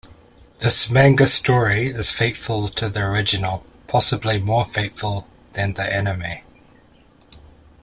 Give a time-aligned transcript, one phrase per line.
[0.57, 6.41] This manga story is faithful to the original, possibly more faithful than the anime.